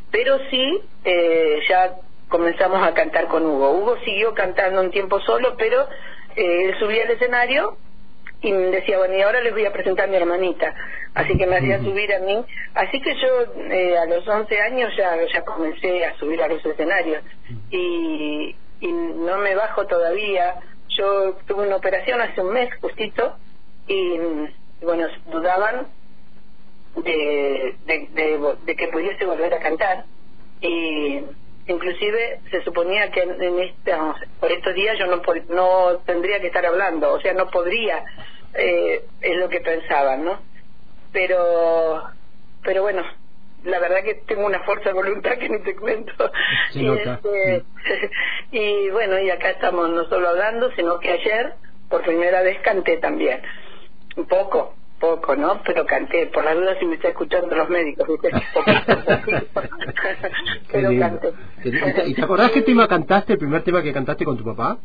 Pero 0.09 0.37
sí, 0.49 0.79
eh, 1.03 1.59
ya 1.67 1.95
comenzamos 2.29 2.81
a 2.87 2.93
cantar 2.93 3.27
con 3.27 3.45
Hugo. 3.45 3.71
Hugo 3.71 3.97
siguió 4.05 4.33
cantando 4.33 4.79
un 4.79 4.91
tiempo 4.91 5.19
solo, 5.19 5.57
pero 5.57 5.85
eh, 6.37 6.69
él 6.69 6.79
subía 6.79 7.03
al 7.03 7.11
escenario 7.11 7.75
y 8.41 8.51
me 8.53 8.67
decía, 8.67 8.97
bueno, 8.97 9.15
y 9.15 9.21
ahora 9.21 9.41
les 9.41 9.51
voy 9.53 9.65
a 9.65 9.73
presentar 9.73 10.05
a 10.07 10.11
mi 10.11 10.15
hermanita. 10.15 10.73
Así 11.13 11.37
que 11.37 11.45
me 11.45 11.57
hacía 11.57 11.79
subir 11.79 12.13
a 12.13 12.19
mí. 12.19 12.45
Así 12.73 13.01
que 13.01 13.13
yo 13.15 13.61
eh, 13.71 13.97
a 13.97 14.05
los 14.05 14.25
11 14.27 14.61
años 14.61 14.93
ya, 14.97 15.17
ya 15.33 15.43
comencé 15.43 16.05
a 16.05 16.15
subir 16.17 16.41
a 16.41 16.47
los 16.47 16.65
escenarios 16.65 17.23
y, 17.69 18.55
y 18.79 18.87
no 18.87 19.37
me 19.39 19.55
bajo 19.55 19.85
todavía. 19.87 20.55
Yo 20.89 21.35
tuve 21.47 21.67
una 21.67 21.75
operación 21.75 22.21
hace 22.21 22.41
un 22.41 22.53
mes 22.53 22.69
justito 22.79 23.35
y 23.87 24.19
bueno, 24.81 25.07
dudaban 25.31 25.87
de, 26.95 27.75
de, 27.85 28.07
de, 28.13 28.55
de 28.65 28.75
que 28.75 28.87
pudiese 28.87 29.25
volver 29.25 29.53
a 29.53 29.59
cantar 29.59 30.05
y 30.61 31.21
inclusive 31.69 32.41
se 32.49 32.63
suponía 32.63 33.11
que 33.11 33.21
en, 33.21 33.41
en 33.41 33.59
esta, 33.59 34.15
por 34.39 34.51
estos 34.51 34.73
días 34.73 34.97
yo 34.97 35.05
no 35.07 35.21
no 35.49 35.97
tendría 36.05 36.39
que 36.39 36.47
estar 36.47 36.65
hablando, 36.65 37.13
o 37.13 37.19
sea, 37.21 37.33
no 37.33 37.49
podría, 37.49 38.03
eh, 38.53 39.05
es 39.21 39.37
lo 39.37 39.49
que 39.49 39.61
pensaban, 39.61 40.25
¿no? 40.25 40.39
Pero, 41.11 42.03
pero 42.63 42.81
bueno, 42.81 43.03
la 43.63 43.79
verdad 43.79 44.03
que 44.03 44.15
tengo 44.15 44.45
una 44.45 44.63
fuerza 44.63 44.89
de 44.89 44.93
voluntad 44.93 45.37
que 45.37 45.49
ni 45.49 45.59
te 45.59 45.75
cuento. 45.75 46.31
Y, 46.73 46.89
este, 46.89 47.63
y 48.51 48.89
bueno, 48.89 49.19
y 49.19 49.29
acá 49.29 49.51
estamos 49.51 49.89
no 49.89 50.05
solo 50.05 50.29
hablando, 50.29 50.71
sino 50.75 50.99
que 50.99 51.11
ayer 51.11 51.53
por 51.89 52.03
primera 52.03 52.41
vez 52.41 52.59
canté 52.61 52.97
también. 52.97 53.41
Un 54.15 54.27
poco, 54.27 54.75
poco, 54.99 55.35
¿no? 55.35 55.61
Pero 55.65 55.85
canté, 55.85 56.27
por 56.27 56.43
las 56.43 56.55
dudas 56.55 56.77
si 56.79 56.85
me 56.85 56.95
está 56.95 57.09
escuchando 57.09 57.55
los 57.55 57.69
médicos, 57.69 58.07
¿viste? 58.07 58.29
Pero 60.71 60.89
canté. 60.99 61.33
¿Y 61.63 61.71
te- 61.71 62.07
¿Y 62.09 62.13
te 62.13 62.21
acordás 62.23 62.51
qué 62.51 62.61
tema 62.61 62.87
cantaste, 62.87 63.33
el 63.33 63.39
primer 63.39 63.63
tema 63.63 63.81
que 63.81 63.93
cantaste 63.93 64.25
con 64.25 64.37
tu 64.37 64.43
papá? 64.43 64.77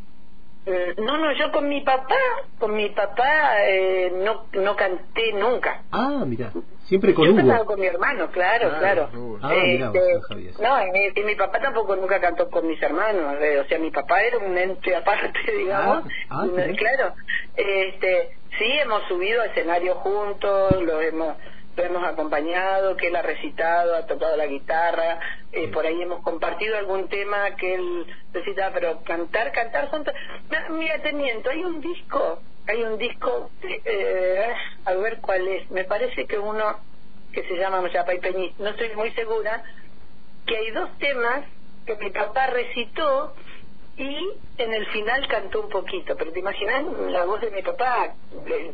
Eh, 0.66 0.94
No, 0.98 1.18
no, 1.18 1.30
yo 1.32 1.52
con 1.52 1.68
mi 1.68 1.82
papá, 1.82 2.16
con 2.58 2.74
mi 2.74 2.88
papá 2.90 3.60
eh, 3.64 4.10
no 4.16 4.46
no 4.54 4.74
canté 4.76 5.32
nunca. 5.34 5.82
Ah, 5.92 6.24
mira, 6.26 6.52
siempre 6.86 7.12
con 7.12 7.26
yo 7.28 7.36
cantaba 7.36 7.58
Hugo. 7.60 7.66
con 7.72 7.80
mi 7.80 7.86
hermano, 7.86 8.30
claro, 8.30 8.70
Claro. 8.78 9.10
Ah, 9.42 9.52
mirá 9.54 9.88
vos, 9.90 9.96
Este, 9.96 10.14
no 10.14 10.20
sabía 10.22 10.50
eso. 10.50 10.62
no, 10.62 10.86
y 10.86 10.90
mi, 10.90 11.20
y 11.20 11.24
mi 11.24 11.34
papá 11.34 11.58
tampoco 11.60 11.96
nunca 11.96 12.18
cantó 12.20 12.48
con 12.48 12.66
mis 12.66 12.80
hermanos, 12.82 13.36
eh, 13.42 13.58
o 13.58 13.64
sea, 13.68 13.78
mi 13.78 13.90
papá 13.90 14.22
era 14.22 14.38
un 14.38 14.56
ente 14.56 14.96
aparte, 14.96 15.38
digamos. 15.58 16.04
ah, 16.30 16.46
mirá. 16.46 16.72
claro, 16.76 17.14
este, 17.56 18.36
sí 18.58 18.64
hemos 18.80 19.02
subido 19.08 19.42
a 19.42 19.46
escenario 19.46 19.96
juntos, 19.96 20.82
lo 20.82 21.00
hemos 21.02 21.36
lo 21.76 21.82
hemos 21.84 22.04
acompañado, 22.04 22.96
que 22.96 23.08
él 23.08 23.16
ha 23.16 23.22
recitado, 23.22 23.96
ha 23.96 24.06
tocado 24.06 24.36
la 24.36 24.46
guitarra, 24.46 25.18
eh, 25.52 25.68
por 25.68 25.86
ahí 25.86 26.00
hemos 26.00 26.22
compartido 26.22 26.76
algún 26.76 27.08
tema 27.08 27.56
que 27.56 27.74
él 27.74 28.06
recitaba, 28.32 28.72
pero 28.74 29.02
cantar, 29.02 29.52
cantar 29.52 29.88
juntos. 29.88 30.14
Mira, 30.70 31.02
te 31.02 31.12
miento, 31.12 31.50
hay 31.50 31.64
un 31.64 31.80
disco, 31.80 32.40
hay 32.66 32.82
un 32.82 32.98
disco, 32.98 33.50
eh, 33.62 34.54
a 34.84 34.94
ver 34.94 35.20
cuál 35.20 35.46
es, 35.48 35.70
me 35.70 35.84
parece 35.84 36.26
que 36.26 36.38
uno 36.38 36.78
que 37.32 37.42
se 37.48 37.56
llama 37.56 37.80
Mayapay 37.80 38.20
Peñi, 38.20 38.54
no 38.58 38.68
estoy 38.70 38.94
muy 38.94 39.10
segura, 39.12 39.64
que 40.46 40.56
hay 40.56 40.70
dos 40.70 40.96
temas 40.98 41.44
que 41.84 41.96
mi 41.96 42.10
papá 42.10 42.46
recitó 42.46 43.34
y 43.96 44.30
en 44.58 44.72
el 44.74 44.86
final 44.86 45.26
cantó 45.28 45.60
un 45.62 45.68
poquito, 45.68 46.16
pero 46.16 46.32
te 46.32 46.40
imaginas 46.40 46.84
la 47.10 47.24
voz 47.24 47.40
de 47.40 47.50
mi 47.50 47.62
papá, 47.62 48.14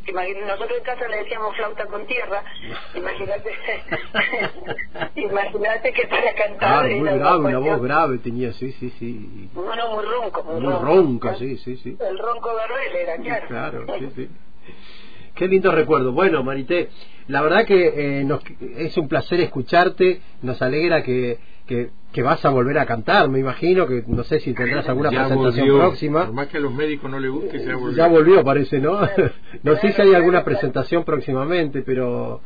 te 0.04 0.10
imaginas- 0.10 0.46
nosotros 0.46 0.78
en 0.78 0.84
casa 0.84 1.08
le 1.08 1.18
decíamos 1.18 1.54
flauta 1.56 1.86
con 1.86 2.06
tierra, 2.06 2.42
imagínate, 2.94 3.50
imagínate 5.16 5.92
que 5.92 6.06
para 6.06 6.30
Ah, 6.30 6.34
cantar 6.36 6.88
muy 6.90 7.08
era 7.08 7.18
grave, 7.18 7.38
una 7.38 7.58
voz 7.58 7.82
grave 7.82 8.18
tenía, 8.18 8.52
sí, 8.52 8.72
sí, 8.72 8.90
sí. 8.98 9.50
no, 9.54 9.74
no, 9.76 9.90
muy 9.96 10.04
ronco, 10.04 10.42
muy, 10.44 10.60
Muy 10.60 10.72
ronco. 10.72 10.84
ronca, 11.28 11.34
sí, 11.36 11.56
sí, 11.58 11.76
sí. 11.78 11.96
El 12.00 12.18
ronco 12.18 12.54
Garbel 12.54 12.96
era, 12.96 13.16
claro. 13.18 13.46
Claro, 13.48 13.86
sí, 13.98 14.10
sí. 14.16 14.30
Qué 15.34 15.48
lindo 15.48 15.70
recuerdo. 15.72 16.12
Bueno, 16.12 16.42
Marité, 16.42 16.90
la 17.28 17.42
verdad 17.42 17.64
que 17.64 18.20
eh, 18.20 18.24
nos, 18.24 18.42
es 18.76 18.96
un 18.96 19.08
placer 19.08 19.40
escucharte, 19.40 20.20
nos 20.42 20.60
alegra 20.62 21.02
que, 21.02 21.38
que, 21.66 21.90
que 22.12 22.22
vas 22.22 22.44
a 22.44 22.50
volver 22.50 22.78
a 22.78 22.86
cantar, 22.86 23.28
me 23.28 23.38
imagino, 23.38 23.86
que 23.86 24.02
no 24.06 24.24
sé 24.24 24.40
si 24.40 24.52
tendrás 24.52 24.88
alguna 24.88 25.10
Ya 25.10 25.18
presentación 25.26 25.66
volvió. 25.68 25.78
próxima. 25.82 26.24
Por 26.26 26.34
más 26.34 26.48
que 26.48 26.56
a 26.56 26.60
los 26.60 26.72
médicos 26.74 27.10
no 27.10 27.18
les 27.20 27.30
guste, 27.30 27.64
ya 27.64 27.76
volvió. 27.76 27.96
Ya 27.96 28.08
volvió, 28.08 28.44
parece, 28.44 28.78
¿no? 28.80 29.00
no 29.62 29.76
sé 29.76 29.92
si 29.92 30.02
hay 30.02 30.14
alguna 30.14 30.42
claro. 30.42 30.44
presentación 30.44 31.04
próximamente, 31.04 31.82
pero... 31.82 32.40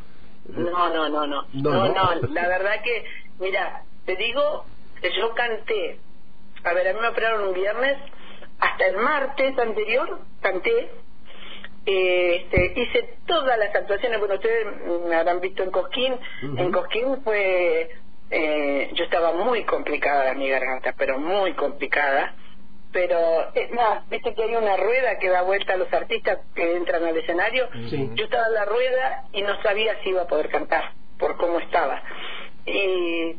No, 0.49 0.93
no, 0.93 1.09
no, 1.09 1.27
no. 1.27 1.43
No, 1.55 1.71
No, 1.73 1.89
no. 1.89 1.95
no, 2.21 2.29
la 2.35 2.49
verdad 2.49 2.83
que, 2.85 3.05
mira, 3.41 3.83
te 4.05 4.15
digo 4.17 4.67
que 5.01 5.09
yo 5.19 5.35
canté. 5.35 5.99
A 6.65 6.75
ver, 6.75 6.89
a 6.89 6.93
mí 6.93 6.99
me 7.01 7.09
operaron 7.09 7.49
un 7.49 7.55
viernes, 7.55 7.97
hasta 8.61 8.87
el 8.87 8.97
martes 8.99 9.59
anterior 9.59 10.19
canté. 10.43 10.91
Eh, 11.87 12.47
este, 12.51 12.81
hice 12.81 13.19
todas 13.27 13.59
las 13.59 13.75
actuaciones, 13.75 14.19
bueno, 14.19 14.37
ustedes 14.37 14.67
me 15.07 15.15
habrán 15.15 15.41
visto 15.41 15.63
en 15.63 15.71
Cosquín. 15.71 16.19
En 16.57 16.73
Cosquín 16.73 17.23
fue, 17.23 17.91
eh, 18.31 18.91
yo 18.95 19.05
estaba 19.05 19.33
muy 19.33 19.65
complicada 19.65 20.35
mi 20.35 20.49
garganta, 20.49 20.95
pero 20.97 21.19
muy 21.19 21.53
complicada. 21.55 22.35
Pero 22.93 23.53
es 23.55 23.71
más, 23.73 24.09
viste 24.09 24.35
que 24.35 24.45
hay 24.45 24.55
una 24.55 24.77
rueda 24.77 25.19
que 25.19 25.29
da 25.29 25.43
vuelta 25.43 25.75
a 25.75 25.77
los 25.77 25.93
artistas 25.93 26.39
que 26.55 26.77
entran 26.77 27.05
al 27.05 27.17
escenario. 27.17 27.69
Sí. 27.91 28.09
Yo 28.15 28.25
estaba 28.25 28.47
en 28.47 28.55
la 28.55 28.65
rueda 28.65 29.25
y 29.33 29.43
no 29.43 29.61
sabía 29.63 30.01
si 30.03 30.11
iba 30.11 30.23
a 30.23 30.29
poder 30.29 30.49
cantar 30.49 30.93
por 31.19 31.37
cómo 31.37 31.59
estaba. 31.59 32.01
Y, 32.65 33.37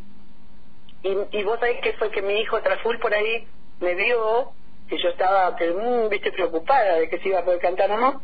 y, 1.03 1.17
y 1.31 1.43
vos 1.43 1.57
sabés 1.59 1.79
que 1.79 1.93
fue 1.93 2.11
que 2.11 2.21
mi 2.21 2.33
hijo 2.41 2.61
Traful 2.61 2.99
por 2.99 3.13
ahí 3.13 3.47
me 3.79 3.95
vio 3.95 4.51
que 4.89 4.97
yo 4.97 5.09
estaba 5.09 5.55
que, 5.55 5.71
mm, 5.71 6.09
viste 6.09 6.33
preocupada 6.33 6.95
de 6.95 7.09
que 7.09 7.17
si 7.19 7.29
iba 7.29 7.39
a 7.39 7.45
poder 7.45 7.59
cantar 7.59 7.89
o 7.91 7.97
no 7.97 8.21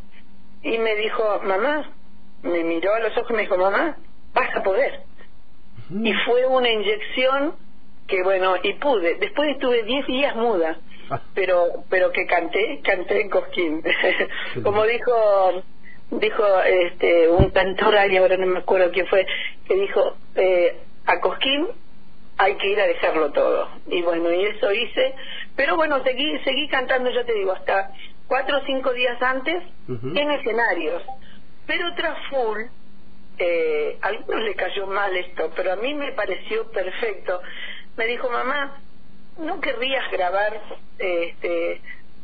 y 0.62 0.78
me 0.78 0.96
dijo 0.96 1.40
mamá 1.44 1.90
me 2.42 2.64
miró 2.64 2.94
a 2.94 3.00
los 3.00 3.16
ojos 3.16 3.30
y 3.30 3.34
me 3.34 3.42
dijo 3.42 3.56
mamá 3.56 3.96
vas 4.34 4.56
a 4.56 4.62
poder 4.62 5.00
y 5.90 6.12
fue 6.24 6.46
una 6.46 6.70
inyección 6.70 7.54
que 8.06 8.22
bueno 8.22 8.56
y 8.62 8.74
pude. 8.74 9.14
Después 9.16 9.50
estuve 9.50 9.82
10 9.84 10.06
días 10.06 10.36
muda 10.36 10.78
Ah. 11.10 11.20
pero 11.34 11.84
pero 11.90 12.10
que 12.10 12.26
canté 12.26 12.80
canté 12.82 13.20
en 13.20 13.28
Cosquín. 13.28 13.82
Como 14.62 14.84
dijo 14.84 15.62
dijo 16.10 16.60
este 16.62 17.28
un 17.28 17.50
cantor 17.50 17.96
ahí 17.96 18.16
ahora 18.16 18.36
no 18.36 18.46
me 18.46 18.60
acuerdo 18.60 18.90
quién 18.92 19.06
fue 19.06 19.26
que 19.66 19.74
dijo 19.74 20.16
eh, 20.36 20.76
a 21.06 21.20
Cosquín 21.20 21.68
hay 22.38 22.54
que 22.56 22.68
ir 22.68 22.80
a 22.80 22.86
dejarlo 22.86 23.30
todo 23.32 23.68
y 23.88 24.00
bueno 24.02 24.32
y 24.32 24.44
eso 24.46 24.72
hice. 24.72 25.14
Pero 25.54 25.76
bueno 25.76 26.02
seguí 26.02 26.38
seguí 26.44 26.66
cantando 26.68 27.10
ya 27.10 27.24
te 27.24 27.34
digo 27.34 27.52
hasta 27.52 27.90
cuatro 28.32 28.56
o 28.56 28.64
cinco 28.64 28.94
días 28.94 29.20
antes 29.20 29.62
en 29.88 30.30
escenarios. 30.30 31.02
Pero 31.66 31.94
tras 31.94 32.16
full 32.30 32.60
eh, 33.36 33.98
a 34.00 34.06
algunos 34.06 34.42
le 34.42 34.54
cayó 34.54 34.86
mal 34.86 35.14
esto 35.14 35.50
pero 35.54 35.74
a 35.74 35.76
mí 35.76 35.92
me 35.92 36.12
pareció 36.12 36.70
perfecto. 36.70 37.42
Me 37.98 38.06
dijo 38.06 38.30
mamá 38.30 38.80
no 39.36 39.60
querrías 39.60 40.10
grabar 40.10 40.62
eh, 40.98 41.34
este 41.34 41.82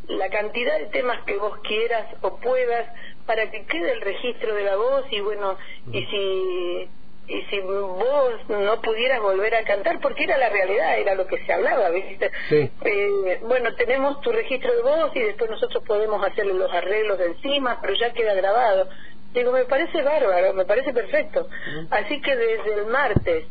la 0.08 0.30
cantidad 0.30 0.78
de 0.78 0.86
temas 0.86 1.22
que 1.26 1.36
vos 1.36 1.58
quieras 1.58 2.06
o 2.22 2.38
puedas 2.38 2.86
para 3.26 3.50
que 3.50 3.66
quede 3.66 3.92
el 3.92 4.00
registro 4.00 4.54
de 4.54 4.64
la 4.64 4.76
voz 4.76 5.04
y 5.10 5.20
bueno 5.20 5.58
y 5.92 6.06
si 6.06 6.88
y 7.28 7.42
si 7.50 7.60
vos 7.60 8.32
no 8.48 8.80
pudieras 8.80 9.20
volver 9.20 9.54
a 9.54 9.64
cantar 9.64 10.00
porque 10.00 10.24
era 10.24 10.38
la 10.38 10.48
realidad 10.48 10.98
era 10.98 11.14
lo 11.14 11.26
que 11.26 11.44
se 11.44 11.52
hablaba 11.52 11.90
viste 11.90 12.30
Sí. 12.48 12.70
Eh, 12.82 13.40
bueno 13.42 13.74
tenemos 13.74 14.20
tu 14.22 14.32
registro 14.32 14.74
de 14.74 14.82
voz 14.82 15.14
y 15.14 15.20
después 15.20 15.50
nosotros 15.50 15.84
podemos 15.86 16.24
hacerle 16.26 16.54
los 16.54 16.72
arreglos 16.72 17.18
de 17.18 17.26
encima 17.26 17.78
pero 17.82 17.94
ya 17.94 18.12
queda 18.12 18.34
grabado 18.34 18.88
digo 19.34 19.52
me 19.52 19.64
parece 19.66 20.02
bárbaro 20.02 20.54
me 20.54 20.64
parece 20.64 20.92
perfecto 20.92 21.48
así 21.90 22.20
que 22.22 22.34
desde 22.34 22.74
el 22.74 22.86
martes 22.86 23.46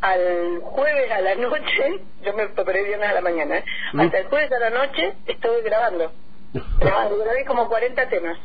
al 0.00 0.60
jueves 0.62 1.10
a 1.10 1.20
la 1.20 1.34
noche, 1.36 2.00
yo 2.22 2.32
me 2.34 2.44
operé 2.44 2.84
viernes 2.84 3.08
a 3.08 3.14
la 3.14 3.20
mañana, 3.20 3.58
¿eh? 3.58 3.64
Hasta 3.98 4.18
el 4.18 4.26
jueves 4.26 4.52
a 4.52 4.58
la 4.58 4.70
noche 4.70 5.14
estuve 5.26 5.62
grabando. 5.62 6.12
grabando 6.78 7.18
grabé 7.18 7.44
como 7.44 7.68
40 7.68 8.08
temas. 8.08 8.38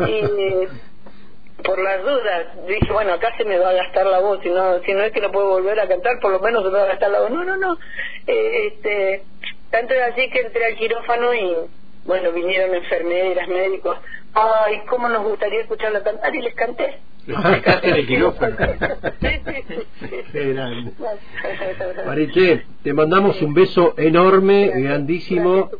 Y 0.00 0.22
por 1.66 1.82
las 1.82 2.02
dudas 2.02 2.46
dije, 2.68 2.92
bueno, 2.92 3.14
acá 3.14 3.34
se 3.36 3.44
me 3.44 3.58
va 3.58 3.70
a 3.70 3.74
gastar 3.74 4.06
la 4.06 4.20
voz, 4.20 4.40
si 4.42 4.48
no, 4.48 4.78
si 4.80 4.94
no 4.94 5.02
es 5.02 5.12
que 5.12 5.20
no 5.20 5.32
puedo 5.32 5.48
volver 5.48 5.78
a 5.80 5.88
cantar, 5.88 6.20
por 6.20 6.30
lo 6.30 6.40
menos 6.40 6.62
se 6.62 6.70
me 6.70 6.78
va 6.78 6.84
a 6.84 6.88
gastar 6.88 7.10
la 7.10 7.20
voz. 7.20 7.30
No, 7.30 7.44
no, 7.44 7.56
no. 7.56 7.76
Eh, 8.26 8.68
este, 8.68 9.22
Tanto 9.70 9.94
es 9.94 10.02
así 10.12 10.28
que 10.30 10.40
entré 10.40 10.64
al 10.64 10.76
quirófano 10.76 11.34
y, 11.34 11.54
bueno, 12.04 12.32
vinieron 12.32 12.74
enfermeras, 12.74 13.48
médicos. 13.48 13.98
Ay, 14.32 14.82
cómo 14.88 15.08
nos 15.08 15.24
gustaría 15.24 15.60
escucharla 15.60 16.02
cantar 16.02 16.34
y 16.34 16.42
les 16.42 16.54
canté. 16.54 16.98
el 17.82 18.06
quirófano. 18.06 18.56
Mariche, 22.06 22.64
te 22.82 22.94
mandamos 22.94 23.42
un 23.42 23.54
beso 23.54 23.94
enorme, 23.98 24.68
grandísimo. 24.68 25.70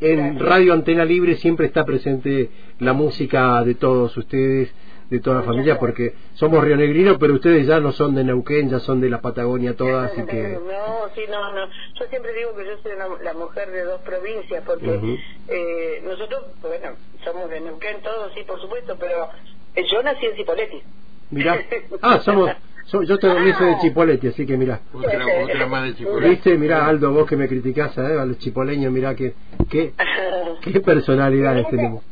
En 0.00 0.38
Radio 0.38 0.74
Antena 0.74 1.04
Libre 1.04 1.36
siempre 1.36 1.66
está 1.66 1.84
presente 1.84 2.50
la 2.80 2.92
música 2.92 3.62
de 3.64 3.74
todos 3.74 4.16
ustedes 4.16 4.72
de 5.10 5.20
toda 5.20 5.36
la 5.36 5.42
familia 5.42 5.78
porque 5.78 6.14
somos 6.34 6.62
rionegrinos 6.62 7.16
pero 7.18 7.34
ustedes 7.34 7.66
ya 7.66 7.80
no 7.80 7.92
son 7.92 8.14
de 8.14 8.24
Neuquén 8.24 8.70
ya 8.70 8.80
son 8.80 9.00
de 9.00 9.08
la 9.08 9.20
Patagonia 9.20 9.74
todas 9.74 10.12
así 10.12 10.24
que 10.24 10.42
no 10.42 11.08
sí 11.14 11.22
no 11.30 11.52
no 11.52 11.66
yo 11.66 12.06
siempre 12.10 12.32
digo 12.34 12.56
que 12.56 12.66
yo 12.66 12.78
soy 12.82 12.92
la 13.22 13.34
mujer 13.34 13.70
de 13.70 13.84
dos 13.84 14.00
provincias 14.02 14.62
porque 14.64 15.18
eh, 15.48 16.02
nosotros 16.04 16.44
bueno 16.60 16.96
somos 17.24 17.48
de 17.50 17.60
Neuquén 17.60 18.02
todos 18.02 18.32
sí 18.34 18.42
por 18.44 18.60
supuesto 18.60 18.96
pero 18.98 19.28
eh, 19.74 19.84
yo 19.90 20.02
nací 20.02 20.26
en 20.26 20.36
Cipolletti 20.36 20.82
mira 21.30 21.58
ah 22.02 22.20
somos 22.20 22.50
yo 22.92 23.18
te 23.18 23.26
ah. 23.26 23.34
de 23.34 23.78
Chipoleti, 23.80 24.28
así 24.28 24.46
que 24.46 24.56
mira. 24.56 24.80
Otra, 24.92 25.66
más 25.66 25.84
de 25.84 25.94
Chipoleti. 25.96 26.30
¿Viste? 26.30 26.56
Mirá, 26.56 26.86
Aldo, 26.86 27.12
vos 27.12 27.26
que 27.26 27.36
me 27.36 27.48
criticás, 27.48 27.98
¿eh? 27.98 28.18
A 28.18 28.24
los 28.24 28.38
chipoleños, 28.38 28.92
mirá 28.92 29.14
qué, 29.16 29.34
qué, 29.68 29.92
qué 30.62 30.80
personalidades 30.80 31.68
tenemos. 31.68 32.04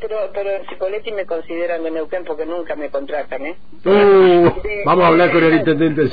Pero, 0.00 0.30
pero 0.32 0.50
en 0.50 1.16
me 1.16 1.26
consideran 1.26 1.82
de 1.82 1.90
Neuquén 1.90 2.24
porque 2.24 2.46
nunca 2.46 2.76
me 2.76 2.90
contratan, 2.90 3.46
¿eh? 3.46 3.56
Uh, 3.84 4.50
vamos 4.84 5.04
a 5.04 5.08
hablar 5.08 5.32
con 5.32 5.44
el 5.44 5.54
intendente. 5.54 6.02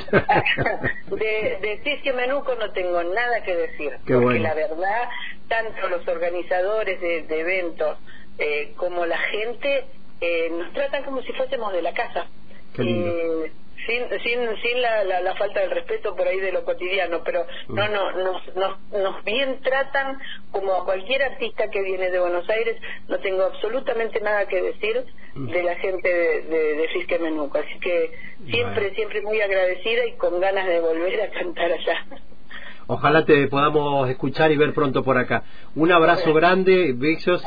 de, 1.09 1.57
de 1.61 1.81
Cisque 1.83 2.13
Menuco 2.13 2.55
no 2.55 2.71
tengo 2.71 3.03
nada 3.03 3.43
que 3.43 3.55
decir. 3.55 3.91
porque 4.05 4.39
la 4.39 4.53
verdad, 4.53 5.09
tanto 5.47 5.87
los 5.89 6.07
organizadores 6.07 6.99
de, 6.99 7.39
eventos 7.39 7.97
eh, 8.37 8.73
como 8.75 9.05
la 9.05 9.17
gente 9.17 9.85
eh, 10.21 10.49
nos 10.51 10.73
tratan 10.73 11.03
como 11.03 11.21
si 11.21 11.31
fuésemos 11.33 11.73
de 11.73 11.81
la 11.81 11.93
casa. 11.93 12.27
Qué 12.75 12.83
lindo. 12.83 13.09
Eh, 13.09 13.51
sin 13.85 14.09
sin 14.21 14.61
sin 14.61 14.81
la, 14.81 15.03
la, 15.03 15.35
falta 15.35 15.61
del 15.61 15.71
respeto 15.71 16.15
por 16.15 16.27
ahí 16.27 16.39
de 16.39 16.51
lo 16.51 16.63
cotidiano 16.63 17.21
pero 17.23 17.45
mm. 17.67 17.75
no 17.75 17.87
no 17.87 18.11
nos, 18.11 18.55
nos 18.55 18.91
nos 18.91 19.23
bien 19.23 19.61
tratan 19.61 20.19
como 20.51 20.73
a 20.73 20.85
cualquier 20.85 21.23
artista 21.23 21.69
que 21.69 21.81
viene 21.81 22.09
de 22.09 22.19
Buenos 22.19 22.49
Aires 22.49 22.77
no 23.07 23.19
tengo 23.19 23.43
absolutamente 23.43 24.19
nada 24.21 24.47
que 24.47 24.61
decir 24.61 25.05
mm. 25.35 25.49
de 25.49 25.63
la 25.63 25.75
gente 25.75 26.07
de, 26.07 26.41
de, 26.43 26.75
de 26.75 26.87
Fisque 26.89 27.19
Menuco 27.19 27.57
así 27.57 27.79
que 27.79 28.11
siempre 28.49 28.93
siempre 28.95 29.21
muy 29.21 29.41
agradecida 29.41 30.05
y 30.05 30.13
con 30.13 30.39
ganas 30.39 30.67
de 30.67 30.79
volver 30.79 31.21
a 31.21 31.29
cantar 31.29 31.71
allá 31.71 32.05
Ojalá 32.87 33.25
te 33.25 33.47
podamos 33.47 34.09
escuchar 34.09 34.51
y 34.51 34.57
ver 34.57 34.73
pronto 34.73 35.03
por 35.03 35.17
acá. 35.17 35.43
Un 35.75 35.91
abrazo 35.91 36.33
grande, 36.33 36.93
besos 36.95 37.43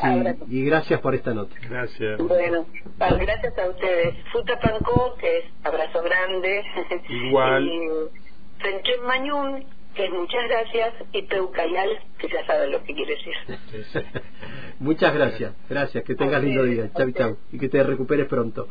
y, 0.47 0.65
gracias 0.65 0.99
por 0.99 1.15
esta 1.15 1.33
nota. 1.33 1.55
Gracias. 1.69 2.17
Bueno, 2.19 2.65
gracias 2.97 3.57
a 3.57 3.69
ustedes. 3.69 4.15
Futa 4.31 4.59
Pancó, 4.59 5.15
que 5.19 5.39
es 5.39 5.45
abrazo 5.63 6.01
grande. 6.01 6.63
Igual. 7.09 7.67
y 7.67 9.05
Mañún, 9.05 9.65
que 9.95 10.05
es 10.05 10.11
muchas 10.11 10.43
gracias. 10.47 10.93
Y 11.13 11.21
Peucayal, 11.23 11.89
que 12.17 12.27
ya 12.27 12.45
sabe 12.45 12.69
lo 12.69 12.83
que 12.83 12.93
quiere 12.93 13.15
decir. 13.15 14.03
muchas 14.79 15.13
gracias. 15.13 15.53
Gracias. 15.69 16.03
Que 16.03 16.15
tengas 16.15 16.43
lindo 16.43 16.63
día. 16.63 16.89
Chau, 16.95 17.11
chau. 17.11 17.37
Y 17.51 17.59
que 17.59 17.69
te 17.69 17.83
recuperes 17.83 18.27
pronto. 18.27 18.67